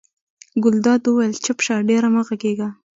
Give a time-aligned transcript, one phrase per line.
[0.63, 2.69] ګلداد وویل چپ شه ډېره مه غږېږه.